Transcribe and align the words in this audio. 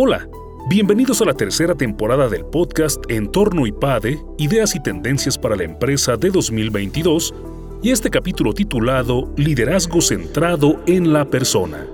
Hola, 0.00 0.28
bienvenidos 0.68 1.20
a 1.22 1.24
la 1.24 1.34
tercera 1.34 1.74
temporada 1.74 2.28
del 2.28 2.44
podcast 2.44 3.02
Entorno 3.10 3.66
IPADE, 3.66 4.16
Ideas 4.38 4.76
y 4.76 4.80
Tendencias 4.80 5.36
para 5.36 5.56
la 5.56 5.64
Empresa 5.64 6.16
de 6.16 6.30
2022 6.30 7.34
y 7.82 7.90
este 7.90 8.08
capítulo 8.08 8.54
titulado 8.54 9.34
Liderazgo 9.36 10.00
centrado 10.00 10.80
en 10.86 11.12
la 11.12 11.28
persona. 11.28 11.84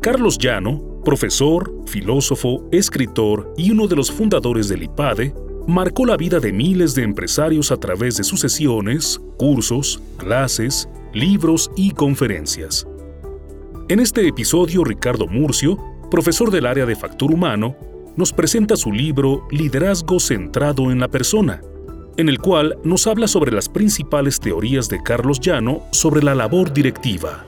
Carlos 0.00 0.38
Llano, 0.38 1.02
profesor, 1.04 1.70
filósofo, 1.84 2.66
escritor 2.72 3.52
y 3.58 3.72
uno 3.72 3.88
de 3.88 3.96
los 3.96 4.10
fundadores 4.10 4.66
del 4.70 4.84
IPADE, 4.84 5.34
marcó 5.66 6.06
la 6.06 6.16
vida 6.16 6.40
de 6.40 6.54
miles 6.54 6.94
de 6.94 7.02
empresarios 7.02 7.72
a 7.72 7.76
través 7.76 8.16
de 8.16 8.24
sus 8.24 8.40
sesiones, 8.40 9.20
cursos, 9.36 10.00
clases, 10.16 10.88
libros 11.12 11.70
y 11.76 11.90
conferencias. 11.90 12.86
En 13.88 14.00
este 14.00 14.26
episodio, 14.26 14.82
Ricardo 14.82 15.26
Murcio, 15.26 15.76
profesor 16.10 16.50
del 16.50 16.66
área 16.66 16.86
de 16.86 16.96
factor 16.96 17.32
humano, 17.32 17.76
nos 18.16 18.32
presenta 18.32 18.76
su 18.76 18.92
libro 18.92 19.46
Liderazgo 19.50 20.18
centrado 20.20 20.90
en 20.90 21.00
la 21.00 21.08
persona, 21.08 21.60
en 22.16 22.28
el 22.28 22.38
cual 22.38 22.78
nos 22.82 23.06
habla 23.06 23.28
sobre 23.28 23.52
las 23.52 23.68
principales 23.68 24.40
teorías 24.40 24.88
de 24.88 25.02
Carlos 25.02 25.40
Llano 25.40 25.82
sobre 25.92 26.22
la 26.22 26.34
labor 26.34 26.72
directiva. 26.72 27.44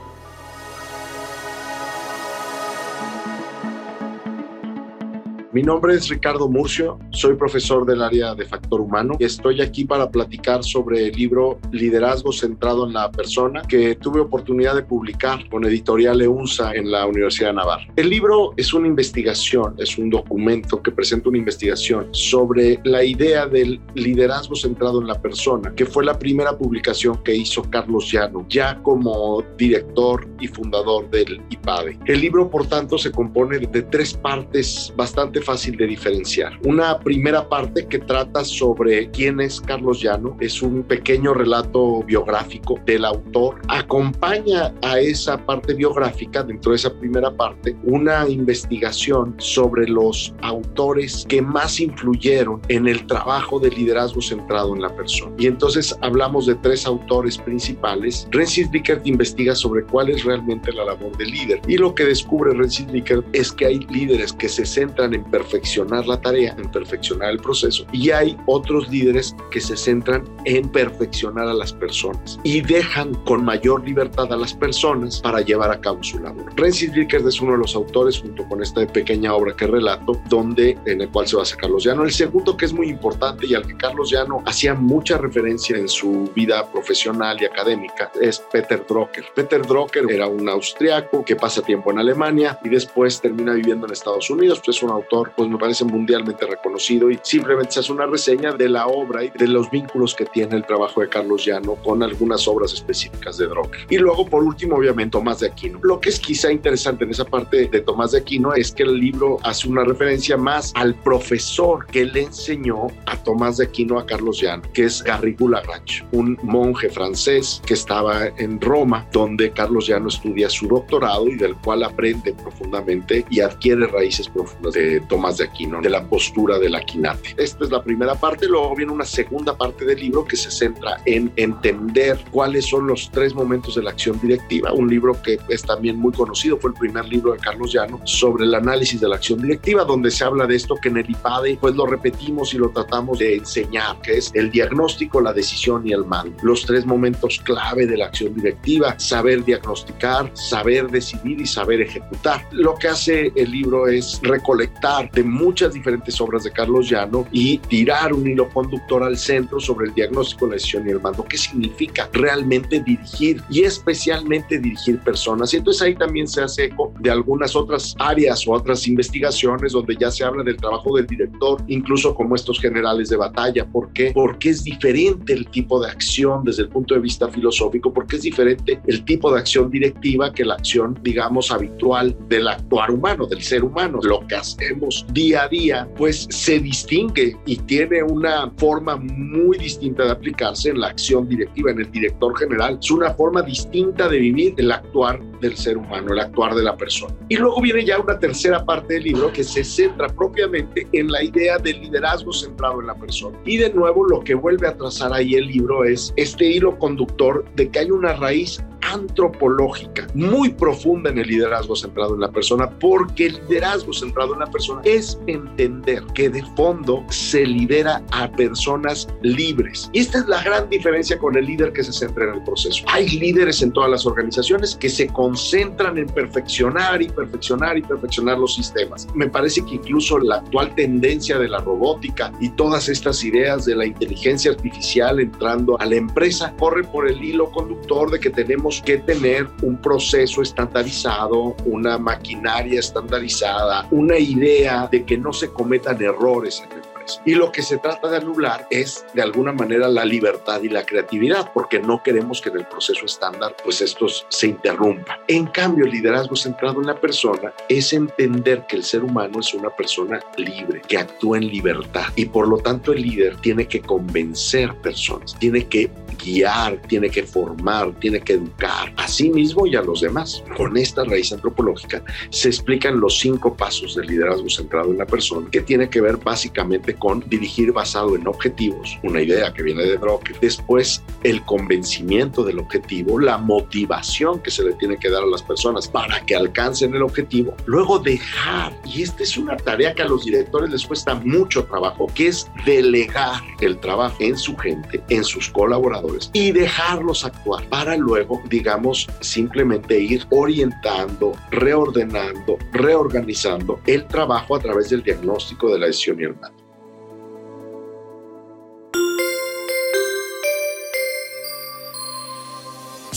Mi 5.50 5.62
nombre 5.62 5.94
es 5.94 6.10
Ricardo 6.10 6.46
Murcio, 6.46 6.98
soy 7.08 7.34
profesor 7.34 7.86
del 7.86 8.02
área 8.02 8.34
de 8.34 8.44
factor 8.44 8.82
humano 8.82 9.16
y 9.18 9.24
estoy 9.24 9.62
aquí 9.62 9.86
para 9.86 10.10
platicar 10.10 10.62
sobre 10.62 11.06
el 11.06 11.16
libro 11.16 11.58
Liderazgo 11.72 12.32
centrado 12.32 12.86
en 12.86 12.92
la 12.92 13.10
persona 13.10 13.62
que 13.62 13.94
tuve 13.94 14.20
oportunidad 14.20 14.74
de 14.74 14.82
publicar 14.82 15.48
con 15.48 15.64
editorial 15.64 16.20
EUNSA 16.20 16.74
en 16.74 16.90
la 16.90 17.06
Universidad 17.06 17.48
de 17.48 17.54
Navarra. 17.54 17.86
El 17.96 18.10
libro 18.10 18.52
es 18.58 18.74
una 18.74 18.88
investigación, 18.88 19.74
es 19.78 19.96
un 19.96 20.10
documento 20.10 20.82
que 20.82 20.90
presenta 20.90 21.30
una 21.30 21.38
investigación 21.38 22.08
sobre 22.10 22.78
la 22.84 23.02
idea 23.02 23.46
del 23.46 23.80
liderazgo 23.94 24.54
centrado 24.54 25.00
en 25.00 25.06
la 25.06 25.18
persona, 25.18 25.74
que 25.74 25.86
fue 25.86 26.04
la 26.04 26.18
primera 26.18 26.58
publicación 26.58 27.22
que 27.24 27.34
hizo 27.34 27.62
Carlos 27.62 28.12
Llano, 28.12 28.44
ya 28.50 28.78
como 28.82 29.42
director 29.56 30.28
y 30.40 30.46
fundador 30.46 31.08
del 31.08 31.40
IPADE. 31.48 31.98
El 32.04 32.20
libro, 32.20 32.50
por 32.50 32.66
tanto, 32.66 32.98
se 32.98 33.10
compone 33.10 33.58
de 33.58 33.82
tres 33.82 34.12
partes 34.12 34.92
bastante 34.94 35.37
fácil 35.40 35.76
de 35.76 35.86
diferenciar. 35.86 36.58
Una 36.64 36.98
primera 36.98 37.48
parte 37.48 37.86
que 37.86 37.98
trata 37.98 38.44
sobre 38.44 39.10
quién 39.10 39.40
es 39.40 39.60
Carlos 39.60 40.02
Llano, 40.02 40.36
es 40.40 40.62
un 40.62 40.82
pequeño 40.82 41.34
relato 41.34 42.02
biográfico 42.02 42.78
del 42.86 43.04
autor. 43.04 43.60
Acompaña 43.68 44.74
a 44.82 45.00
esa 45.00 45.38
parte 45.44 45.74
biográfica, 45.74 46.42
dentro 46.42 46.72
de 46.72 46.76
esa 46.76 46.92
primera 46.98 47.30
parte, 47.34 47.76
una 47.84 48.28
investigación 48.28 49.34
sobre 49.38 49.88
los 49.88 50.34
autores 50.42 51.24
que 51.28 51.42
más 51.42 51.80
influyeron 51.80 52.60
en 52.68 52.88
el 52.88 53.06
trabajo 53.06 53.58
de 53.58 53.70
liderazgo 53.70 54.20
centrado 54.20 54.74
en 54.74 54.82
la 54.82 54.94
persona. 54.94 55.34
Y 55.38 55.46
entonces 55.46 55.96
hablamos 56.02 56.46
de 56.46 56.54
tres 56.56 56.86
autores 56.86 57.38
principales. 57.38 58.26
Rensis 58.30 58.70
Vickert 58.70 59.06
investiga 59.06 59.54
sobre 59.54 59.84
cuál 59.84 60.10
es 60.10 60.24
realmente 60.24 60.72
la 60.72 60.84
labor 60.84 61.16
del 61.16 61.30
líder. 61.30 61.60
Y 61.66 61.76
lo 61.76 61.94
que 61.94 62.04
descubre 62.04 62.52
Rensis 62.54 62.90
Vickert 62.90 63.24
es 63.32 63.52
que 63.52 63.66
hay 63.66 63.78
líderes 63.90 64.32
que 64.32 64.48
se 64.48 64.64
centran 64.64 65.14
en 65.14 65.24
perfeccionar 65.30 66.06
la 66.06 66.20
tarea, 66.20 66.54
en 66.58 66.70
perfeccionar 66.70 67.30
el 67.30 67.38
proceso. 67.38 67.84
Y 67.92 68.10
hay 68.10 68.36
otros 68.46 68.88
líderes 68.88 69.34
que 69.50 69.60
se 69.60 69.76
centran 69.76 70.24
en 70.44 70.68
perfeccionar 70.68 71.48
a 71.48 71.54
las 71.54 71.72
personas 71.72 72.38
y 72.42 72.60
dejan 72.60 73.14
con 73.24 73.44
mayor 73.44 73.84
libertad 73.84 74.32
a 74.32 74.36
las 74.36 74.54
personas 74.54 75.20
para 75.20 75.40
llevar 75.40 75.70
a 75.70 75.80
cabo 75.80 76.02
su 76.02 76.18
labor. 76.18 76.52
Francis 76.56 76.92
Vickers 76.92 77.24
es 77.24 77.40
uno 77.40 77.52
de 77.52 77.58
los 77.58 77.74
autores 77.74 78.18
junto 78.18 78.46
con 78.48 78.62
esta 78.62 78.86
pequeña 78.86 79.34
obra 79.34 79.54
que 79.54 79.66
relato, 79.66 80.20
donde 80.28 80.78
en 80.86 81.00
el 81.00 81.08
cual 81.10 81.26
se 81.26 81.36
basa 81.36 81.56
Carlos 81.56 81.84
Llano. 81.84 82.04
El 82.04 82.12
segundo 82.12 82.56
que 82.56 82.64
es 82.66 82.72
muy 82.72 82.88
importante 82.88 83.46
y 83.46 83.54
al 83.54 83.66
que 83.66 83.76
Carlos 83.76 84.10
Llano 84.10 84.42
hacía 84.46 84.74
mucha 84.74 85.18
referencia 85.18 85.76
en 85.76 85.88
su 85.88 86.30
vida 86.34 86.70
profesional 86.70 87.38
y 87.40 87.44
académica 87.44 88.10
es 88.20 88.42
Peter 88.52 88.84
Drucker. 88.88 89.24
Peter 89.34 89.62
Drucker 89.66 90.10
era 90.10 90.26
un 90.26 90.48
austriaco 90.48 91.24
que 91.24 91.36
pasa 91.36 91.62
tiempo 91.62 91.90
en 91.90 91.98
Alemania 91.98 92.58
y 92.64 92.68
después 92.68 93.20
termina 93.20 93.52
viviendo 93.54 93.86
en 93.86 93.92
Estados 93.92 94.30
Unidos. 94.30 94.62
Es 94.66 94.82
un 94.82 94.90
autor 94.90 95.17
pues 95.36 95.48
me 95.48 95.58
parece 95.58 95.84
mundialmente 95.84 96.46
reconocido 96.46 97.10
y 97.10 97.18
simplemente 97.22 97.72
se 97.72 97.80
hace 97.80 97.92
una 97.92 98.06
reseña 98.06 98.52
de 98.52 98.68
la 98.68 98.86
obra 98.86 99.24
y 99.24 99.30
de 99.30 99.48
los 99.48 99.70
vínculos 99.70 100.14
que 100.14 100.24
tiene 100.26 100.56
el 100.56 100.64
trabajo 100.64 101.00
de 101.00 101.08
Carlos 101.08 101.44
Llano 101.44 101.74
con 101.76 102.02
algunas 102.02 102.46
obras 102.46 102.72
específicas 102.72 103.38
de 103.38 103.46
Drucker. 103.46 103.86
Y 103.90 103.98
luego, 103.98 104.26
por 104.26 104.42
último, 104.42 104.76
obviamente, 104.76 105.08
Tomás 105.10 105.40
de 105.40 105.48
Aquino. 105.48 105.78
Lo 105.82 106.00
que 106.00 106.10
es 106.10 106.20
quizá 106.20 106.52
interesante 106.52 107.04
en 107.04 107.10
esa 107.10 107.24
parte 107.24 107.68
de 107.68 107.80
Tomás 107.80 108.12
de 108.12 108.18
Aquino 108.18 108.54
es 108.54 108.72
que 108.72 108.82
el 108.82 108.98
libro 108.98 109.38
hace 109.42 109.68
una 109.68 109.84
referencia 109.84 110.36
más 110.36 110.72
al 110.74 110.94
profesor 110.94 111.86
que 111.86 112.04
le 112.04 112.22
enseñó 112.22 112.88
a 113.06 113.16
Tomás 113.16 113.56
de 113.58 113.64
Aquino 113.64 113.98
a 113.98 114.06
Carlos 114.06 114.40
Llano, 114.40 114.62
que 114.72 114.84
es 114.84 115.02
Garrigou 115.02 115.48
Lagrange, 115.48 116.04
un 116.12 116.38
monje 116.42 116.88
francés 116.88 117.60
que 117.66 117.74
estaba 117.74 118.28
en 118.38 118.60
Roma, 118.60 119.06
donde 119.12 119.50
Carlos 119.50 119.88
Llano 119.88 120.08
estudia 120.08 120.48
su 120.48 120.68
doctorado 120.68 121.28
y 121.28 121.36
del 121.36 121.54
cual 121.56 121.82
aprende 121.82 122.32
profundamente 122.34 123.24
y 123.30 123.40
adquiere 123.40 123.86
raíces 123.86 124.28
profundas 124.28 124.74
de 124.74 125.00
Tomás 125.08 125.28
más 125.28 125.36
de 125.38 125.44
Aquino, 125.44 125.80
de 125.80 125.90
la 125.90 126.04
postura 126.04 126.58
del 126.58 126.74
Aquinate. 126.74 127.34
Esta 127.36 127.64
es 127.64 127.70
la 127.70 127.82
primera 127.82 128.14
parte, 128.14 128.46
luego 128.46 128.74
viene 128.74 128.92
una 128.92 129.04
segunda 129.04 129.56
parte 129.56 129.84
del 129.84 129.98
libro 129.98 130.24
que 130.24 130.36
se 130.36 130.50
centra 130.50 131.00
en 131.04 131.32
entender 131.36 132.18
cuáles 132.30 132.66
son 132.66 132.86
los 132.86 133.10
tres 133.10 133.34
momentos 133.34 133.74
de 133.74 133.82
la 133.82 133.90
acción 133.90 134.18
directiva, 134.20 134.72
un 134.72 134.88
libro 134.88 135.20
que 135.22 135.38
es 135.48 135.62
también 135.62 135.96
muy 135.96 136.12
conocido, 136.12 136.58
fue 136.58 136.70
el 136.70 136.76
primer 136.76 137.06
libro 137.06 137.32
de 137.32 137.38
Carlos 137.38 137.72
Llano 137.72 138.00
sobre 138.04 138.44
el 138.44 138.54
análisis 138.54 139.00
de 139.00 139.08
la 139.08 139.16
acción 139.16 139.40
directiva, 139.40 139.84
donde 139.84 140.10
se 140.10 140.24
habla 140.24 140.46
de 140.46 140.56
esto 140.56 140.76
que 140.80 140.88
en 140.88 140.98
el 140.98 141.10
IPADE 141.10 141.58
pues 141.60 141.74
lo 141.74 141.86
repetimos 141.86 142.54
y 142.54 142.58
lo 142.58 142.70
tratamos 142.70 143.18
de 143.18 143.36
enseñar, 143.36 144.00
que 144.02 144.18
es 144.18 144.30
el 144.34 144.50
diagnóstico, 144.50 145.20
la 145.20 145.32
decisión 145.32 145.86
y 145.86 145.92
el 145.92 146.04
mando. 146.04 146.36
Los 146.42 146.64
tres 146.64 146.86
momentos 146.86 147.40
clave 147.44 147.86
de 147.86 147.96
la 147.96 148.06
acción 148.06 148.34
directiva, 148.34 148.98
saber 148.98 149.44
diagnosticar, 149.44 150.30
saber 150.34 150.88
decidir 150.90 151.40
y 151.40 151.46
saber 151.46 151.80
ejecutar. 151.80 152.46
Lo 152.52 152.74
que 152.76 152.88
hace 152.88 153.32
el 153.34 153.50
libro 153.50 153.88
es 153.88 154.20
recolectar 154.22 154.97
de 155.04 155.22
muchas 155.22 155.72
diferentes 155.72 156.20
obras 156.20 156.44
de 156.44 156.52
Carlos 156.52 156.88
Llano 156.88 157.26
y 157.32 157.58
tirar 157.58 158.12
un 158.12 158.26
hilo 158.26 158.48
conductor 158.48 159.02
al 159.02 159.16
centro 159.16 159.60
sobre 159.60 159.88
el 159.88 159.94
diagnóstico, 159.94 160.46
la 160.46 160.54
decisión 160.54 160.86
y 160.86 160.90
el 160.90 161.00
mando. 161.00 161.24
¿Qué 161.24 161.36
significa 161.36 162.08
realmente 162.12 162.80
dirigir 162.80 163.42
y 163.50 163.62
especialmente 163.62 164.58
dirigir 164.58 164.98
personas? 164.98 165.52
Y 165.54 165.58
entonces 165.58 165.82
ahí 165.82 165.94
también 165.94 166.26
se 166.26 166.42
hace 166.42 166.64
eco 166.64 166.92
de 167.00 167.10
algunas 167.10 167.54
otras 167.56 167.94
áreas 167.98 168.46
o 168.46 168.52
otras 168.52 168.86
investigaciones 168.86 169.72
donde 169.72 169.96
ya 169.96 170.10
se 170.10 170.24
habla 170.24 170.42
del 170.42 170.56
trabajo 170.56 170.96
del 170.96 171.06
director, 171.06 171.62
incluso 171.68 172.14
como 172.14 172.34
estos 172.34 172.60
generales 172.60 173.08
de 173.08 173.16
batalla. 173.16 173.66
¿Por 173.66 173.92
qué? 173.92 174.12
Porque 174.12 174.50
es 174.50 174.64
diferente 174.64 175.32
el 175.32 175.46
tipo 175.48 175.80
de 175.80 175.90
acción 175.90 176.44
desde 176.44 176.62
el 176.62 176.68
punto 176.68 176.94
de 176.94 177.00
vista 177.00 177.28
filosófico, 177.28 177.92
porque 177.92 178.16
es 178.16 178.22
diferente 178.22 178.80
el 178.86 179.04
tipo 179.04 179.32
de 179.32 179.38
acción 179.38 179.70
directiva 179.70 180.32
que 180.32 180.44
la 180.44 180.54
acción, 180.54 180.98
digamos, 181.02 181.50
habitual 181.50 182.16
del 182.28 182.48
actuar 182.48 182.90
humano, 182.90 183.26
del 183.26 183.42
ser 183.42 183.64
humano. 183.64 184.00
Lo 184.02 184.26
que 184.26 184.36
hacemos 184.36 184.87
día 185.12 185.44
a 185.44 185.48
día, 185.48 185.88
pues 185.96 186.26
se 186.30 186.58
distingue 186.58 187.36
y 187.46 187.56
tiene 187.56 188.02
una 188.02 188.50
forma 188.56 188.96
muy 188.96 189.58
distinta 189.58 190.04
de 190.04 190.10
aplicarse 190.10 190.70
en 190.70 190.80
la 190.80 190.88
acción 190.88 191.28
directiva, 191.28 191.70
en 191.70 191.80
el 191.80 191.90
director 191.90 192.36
general. 192.38 192.78
Es 192.80 192.90
una 192.90 193.14
forma 193.14 193.42
distinta 193.42 194.08
de 194.08 194.18
vivir 194.18 194.54
el 194.56 194.72
actuar 194.72 195.20
del 195.40 195.56
ser 195.56 195.76
humano, 195.76 196.12
el 196.12 196.20
actuar 196.20 196.54
de 196.54 196.62
la 196.62 196.76
persona. 196.76 197.14
Y 197.28 197.36
luego 197.36 197.60
viene 197.60 197.84
ya 197.84 197.98
una 197.98 198.18
tercera 198.18 198.64
parte 198.64 198.94
del 198.94 199.04
libro 199.04 199.32
que 199.32 199.44
se 199.44 199.62
centra 199.64 200.08
propiamente 200.08 200.86
en 200.92 201.10
la 201.10 201.22
idea 201.22 201.58
del 201.58 201.80
liderazgo 201.80 202.32
centrado 202.32 202.80
en 202.80 202.88
la 202.88 202.94
persona. 202.94 203.38
Y 203.44 203.56
de 203.58 203.72
nuevo 203.72 204.04
lo 204.06 204.20
que 204.20 204.34
vuelve 204.34 204.66
a 204.66 204.76
trazar 204.76 205.12
ahí 205.12 205.34
el 205.34 205.46
libro 205.46 205.84
es 205.84 206.12
este 206.16 206.44
hilo 206.44 206.78
conductor 206.78 207.44
de 207.54 207.68
que 207.68 207.80
hay 207.80 207.90
una 207.90 208.14
raíz 208.14 208.62
antropológica 208.92 210.06
muy 210.14 210.50
profunda 210.50 211.10
en 211.10 211.18
el 211.18 211.28
liderazgo 211.28 211.76
centrado 211.76 212.14
en 212.14 212.20
la 212.20 212.30
persona, 212.30 212.70
porque 212.78 213.26
el 213.26 213.34
liderazgo 213.48 213.92
centrado 213.92 214.34
en 214.34 214.40
la 214.40 214.46
persona 214.46 214.80
es 214.84 215.18
entender 215.26 216.04
que 216.14 216.28
de 216.28 216.42
fondo 216.56 217.04
se 217.08 217.46
lidera 217.46 218.02
a 218.12 218.30
personas 218.32 219.08
libres. 219.22 219.90
Y 219.92 220.00
esta 220.00 220.18
es 220.18 220.26
la 220.26 220.42
gran 220.42 220.68
diferencia 220.68 221.18
con 221.18 221.36
el 221.36 221.46
líder 221.46 221.72
que 221.72 221.84
se 221.84 221.92
centra 221.92 222.24
en 222.24 222.34
el 222.34 222.44
proceso. 222.44 222.84
Hay 222.88 223.08
líderes 223.08 223.62
en 223.62 223.72
todas 223.72 223.90
las 223.90 224.06
organizaciones 224.06 224.76
que 224.76 224.88
se 224.88 225.08
concentran 225.08 225.98
en 225.98 226.06
perfeccionar 226.06 227.02
y 227.02 227.08
perfeccionar 227.08 227.78
y 227.78 227.82
perfeccionar 227.82 228.38
los 228.38 228.54
sistemas. 228.54 229.06
Me 229.14 229.28
parece 229.28 229.64
que 229.64 229.76
incluso 229.76 230.18
la 230.18 230.36
actual 230.36 230.74
tendencia 230.74 231.38
de 231.38 231.48
la 231.48 231.58
robótica 231.58 232.32
y 232.40 232.50
todas 232.50 232.88
estas 232.88 233.22
ideas 233.24 233.64
de 233.64 233.76
la 233.76 233.86
inteligencia 233.86 234.52
artificial 234.52 235.20
entrando 235.20 235.78
a 235.80 235.86
la 235.86 235.96
empresa 235.96 236.54
corre 236.58 236.84
por 236.84 237.08
el 237.08 237.22
hilo 237.22 237.50
conductor 237.50 238.10
de 238.10 238.20
que 238.20 238.30
tenemos 238.30 238.77
que 238.82 238.98
tener 238.98 239.48
un 239.62 239.80
proceso 239.80 240.42
estandarizado, 240.42 241.56
una 241.64 241.98
maquinaria 241.98 242.80
estandarizada, 242.80 243.86
una 243.90 244.18
idea 244.18 244.88
de 244.90 245.04
que 245.04 245.16
no 245.16 245.32
se 245.32 245.48
cometan 245.48 246.00
errores 246.02 246.60
en 246.60 246.68
personas. 246.68 246.88
Y 247.24 247.34
lo 247.34 247.50
que 247.52 247.62
se 247.62 247.78
trata 247.78 248.08
de 248.08 248.18
anular 248.18 248.66
es, 248.70 249.04
de 249.14 249.22
alguna 249.22 249.52
manera, 249.52 249.88
la 249.88 250.04
libertad 250.04 250.62
y 250.62 250.68
la 250.68 250.84
creatividad, 250.84 251.50
porque 251.52 251.80
no 251.80 252.02
queremos 252.02 252.40
que 252.40 252.50
en 252.50 252.58
el 252.58 252.66
proceso 252.66 253.06
estándar, 253.06 253.56
pues 253.64 253.80
estos 253.80 254.26
se 254.28 254.48
interrumpa. 254.48 255.18
En 255.28 255.46
cambio, 255.46 255.86
el 255.86 255.92
liderazgo 255.92 256.36
centrado 256.36 256.80
en 256.80 256.86
la 256.86 257.00
persona 257.00 257.52
es 257.68 257.92
entender 257.92 258.66
que 258.68 258.76
el 258.76 258.84
ser 258.84 259.04
humano 259.04 259.40
es 259.40 259.54
una 259.54 259.70
persona 259.70 260.20
libre, 260.36 260.82
que 260.86 260.98
actúa 260.98 261.38
en 261.38 261.48
libertad. 261.48 262.04
Y 262.16 262.26
por 262.26 262.48
lo 262.48 262.58
tanto, 262.58 262.92
el 262.92 263.02
líder 263.02 263.36
tiene 263.36 263.66
que 263.66 263.80
convencer 263.80 264.74
personas, 264.76 265.34
tiene 265.38 265.66
que 265.66 265.90
guiar, 266.22 266.80
tiene 266.88 267.10
que 267.10 267.22
formar, 267.22 267.94
tiene 268.00 268.20
que 268.20 268.34
educar 268.34 268.92
a 268.96 269.08
sí 269.08 269.30
mismo 269.30 269.66
y 269.66 269.76
a 269.76 269.82
los 269.82 270.00
demás. 270.00 270.42
Con 270.56 270.76
esta 270.76 271.04
raíz 271.04 271.32
antropológica 271.32 272.02
se 272.30 272.48
explican 272.48 273.00
los 273.00 273.18
cinco 273.18 273.54
pasos 273.54 273.94
del 273.94 274.06
liderazgo 274.06 274.48
centrado 274.48 274.90
en 274.90 274.98
la 274.98 275.06
persona, 275.06 275.48
que 275.50 275.60
tiene 275.60 275.88
que 275.88 276.00
ver 276.00 276.16
básicamente 276.16 276.94
con 276.94 277.20
dirigir 277.28 277.72
basado 277.72 278.16
en 278.16 278.26
objetivos, 278.26 278.98
una 279.02 279.22
idea 279.22 279.52
que 279.52 279.62
viene 279.62 279.84
de 279.84 279.96
Brock, 279.96 280.30
después 280.40 281.02
el 281.22 281.42
convencimiento 281.44 282.44
del 282.44 282.58
objetivo, 282.58 283.18
la 283.18 283.38
motivación 283.38 284.40
que 284.40 284.50
se 284.50 284.64
le 284.64 284.72
tiene 284.74 284.96
que 284.96 285.10
dar 285.10 285.22
a 285.22 285.26
las 285.26 285.42
personas 285.42 285.88
para 285.88 286.20
que 286.26 286.34
alcancen 286.34 286.94
el 286.94 287.02
objetivo, 287.02 287.54
luego 287.66 287.98
dejar, 287.98 288.72
y 288.84 289.02
esta 289.02 289.22
es 289.22 289.36
una 289.36 289.56
tarea 289.56 289.94
que 289.94 290.02
a 290.02 290.08
los 290.08 290.24
directores 290.24 290.70
les 290.70 290.86
cuesta 290.86 291.14
mucho 291.14 291.64
trabajo, 291.64 292.06
que 292.14 292.28
es 292.28 292.50
delegar 292.64 293.40
el 293.60 293.78
trabajo 293.78 294.16
en 294.20 294.36
su 294.36 294.56
gente, 294.56 295.02
en 295.08 295.24
sus 295.24 295.48
colaboradores 295.48 296.07
y 296.32 296.52
dejarlos 296.52 297.24
actuar 297.24 297.64
para 297.68 297.96
luego, 297.96 298.42
digamos, 298.48 299.08
simplemente 299.20 299.98
ir 299.98 300.24
orientando, 300.30 301.32
reordenando, 301.50 302.58
reorganizando 302.72 303.80
el 303.86 304.06
trabajo 304.06 304.56
a 304.56 304.60
través 304.60 304.90
del 304.90 305.02
diagnóstico 305.02 305.72
de 305.72 305.78
la 305.78 305.86
decisión 305.86 306.20
y 306.20 306.24
el 306.24 306.36
mando. 306.36 306.68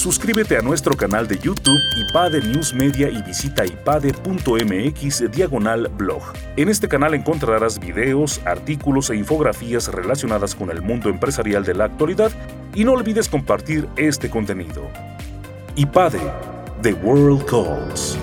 Suscríbete 0.01 0.57
a 0.57 0.61
nuestro 0.63 0.97
canal 0.97 1.27
de 1.27 1.37
YouTube 1.37 1.79
IPADE 1.95 2.41
News 2.41 2.73
Media 2.73 3.07
y 3.07 3.21
visita 3.21 3.63
ipade.mx 3.63 5.31
diagonal 5.31 5.91
blog. 5.95 6.23
En 6.57 6.69
este 6.69 6.87
canal 6.87 7.13
encontrarás 7.13 7.79
videos, 7.79 8.41
artículos 8.45 9.11
e 9.11 9.17
infografías 9.17 9.89
relacionadas 9.89 10.55
con 10.55 10.71
el 10.71 10.81
mundo 10.81 11.07
empresarial 11.07 11.63
de 11.63 11.75
la 11.75 11.83
actualidad 11.83 12.31
y 12.75 12.83
no 12.85 12.93
olvides 12.93 13.29
compartir 13.29 13.87
este 13.95 14.29
contenido. 14.29 14.83
IPADE, 15.75 16.21
The 16.81 16.93
World 16.93 17.45
Calls. 17.45 18.17